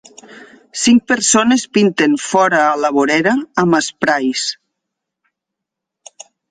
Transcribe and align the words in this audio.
Cinc 0.83 1.03
persones 1.11 1.65
pinten 1.79 2.17
fora 2.29 2.63
a 2.71 2.73
la 2.85 2.93
vorera 3.01 3.37
amb 3.65 3.81
esprais. 3.85 4.51